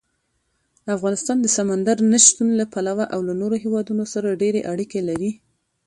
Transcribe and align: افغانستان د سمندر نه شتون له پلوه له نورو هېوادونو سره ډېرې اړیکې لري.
افغانستان 0.97 1.37
د 1.41 1.47
سمندر 1.57 1.97
نه 2.11 2.19
شتون 2.25 2.49
له 2.59 2.65
پلوه 2.73 3.05
له 3.27 3.33
نورو 3.41 3.55
هېوادونو 3.63 4.03
سره 4.13 4.39
ډېرې 4.41 4.61
اړیکې 4.71 4.99
لري. 5.09 5.31